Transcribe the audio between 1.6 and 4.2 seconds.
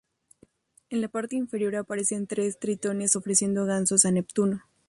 aparecen tres tritones ofreciendo gansos a